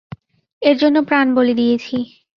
এর 0.61 0.75
জন্য 0.81 0.97
প্রাণ 1.09 1.27
বলি 1.37 1.53
দিয়েছি! 1.59 1.95